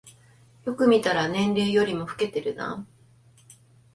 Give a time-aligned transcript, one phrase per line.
[0.65, 2.87] よく見たら年齢よりも老けてるな